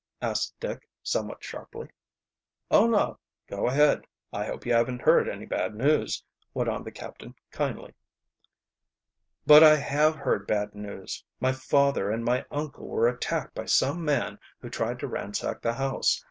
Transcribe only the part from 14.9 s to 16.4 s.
to ransack the house.